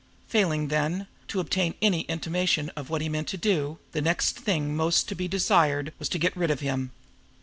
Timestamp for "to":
1.27-1.39, 3.27-3.37, 5.09-5.13, 6.09-6.17